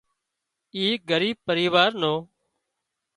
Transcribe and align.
اي 0.75 0.85
ڳريٻ 1.09 1.35
پريوار 1.47 1.89
نو 2.01 2.13